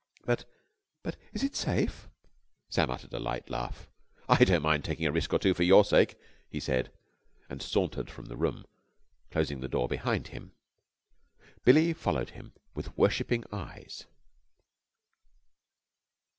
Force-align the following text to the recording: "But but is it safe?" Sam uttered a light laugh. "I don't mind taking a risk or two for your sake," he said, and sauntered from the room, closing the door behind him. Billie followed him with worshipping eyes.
"But 0.25 0.45
but 1.03 1.15
is 1.31 1.43
it 1.43 1.55
safe?" 1.55 2.09
Sam 2.71 2.89
uttered 2.89 3.13
a 3.13 3.19
light 3.19 3.51
laugh. 3.51 3.87
"I 4.27 4.43
don't 4.43 4.63
mind 4.63 4.83
taking 4.83 5.05
a 5.05 5.11
risk 5.11 5.31
or 5.31 5.37
two 5.37 5.53
for 5.53 5.61
your 5.61 5.85
sake," 5.85 6.15
he 6.49 6.59
said, 6.59 6.91
and 7.51 7.61
sauntered 7.61 8.09
from 8.09 8.25
the 8.25 8.35
room, 8.35 8.65
closing 9.29 9.59
the 9.59 9.67
door 9.67 9.87
behind 9.87 10.29
him. 10.29 10.53
Billie 11.63 11.93
followed 11.93 12.31
him 12.31 12.51
with 12.73 12.97
worshipping 12.97 13.43
eyes. 13.51 14.05